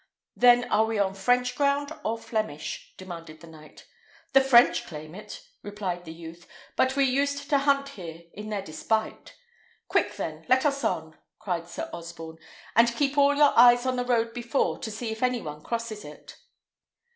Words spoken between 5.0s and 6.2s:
it," replied the